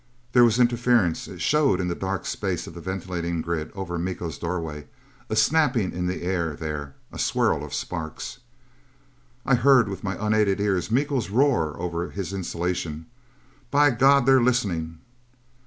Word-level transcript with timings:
There 0.31 0.43
was 0.43 0.57
interference: 0.59 1.27
it 1.27 1.41
showed 1.41 1.79
in 1.79 1.87
the 1.87 1.93
dark 1.93 2.25
space 2.25 2.65
of 2.65 2.73
the 2.73 2.81
ventilator 2.81 3.39
grid 3.39 3.71
over 3.75 3.99
Miko's 3.99 4.39
doorway, 4.39 4.87
a 5.29 5.35
snapping 5.35 5.91
in 5.91 6.07
the 6.07 6.23
air, 6.23 6.55
there 6.55 6.95
a 7.11 7.19
swirl 7.19 7.63
of 7.63 7.71
sparks. 7.71 8.39
I 9.45 9.53
heard 9.53 9.87
with 9.87 10.03
my 10.03 10.17
unaided 10.19 10.59
ears 10.59 10.89
Miko's 10.89 11.29
roar 11.29 11.79
over 11.79 12.09
his 12.09 12.33
insulation: 12.33 13.05
"By 13.69 13.91
God, 13.91 14.25
they're 14.25 14.41
listening!" 14.41 14.97